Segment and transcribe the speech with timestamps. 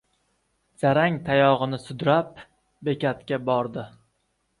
[0.83, 2.31] Zarang tayog‘ini sudrab,
[2.89, 3.85] bekatga bordi.